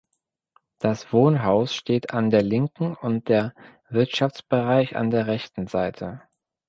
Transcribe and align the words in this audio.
Das 0.79 1.13
Wohnhaus 1.13 1.75
steht 1.75 2.11
an 2.11 2.31
der 2.31 2.41
linken 2.41 2.95
und 2.95 3.29
der 3.29 3.53
Wirtschaftsbereich 3.87 4.95
an 4.95 5.11
der 5.11 5.27
rechten 5.27 5.67
Seite. 5.67 6.23